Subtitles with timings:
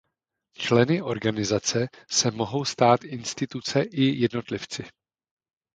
[0.57, 4.83] Členy organizace se mohou stát instituce i jednotlivci.